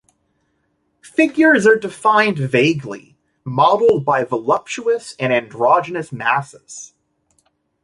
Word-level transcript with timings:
Figures 1.03 1.67
are 1.67 1.75
defined 1.77 2.39
vaguely, 2.39 3.19
modeled 3.45 4.03
by 4.03 4.23
voluptuous 4.23 5.15
and 5.19 5.31
androgynous 5.31 6.11
masses. 6.11 6.95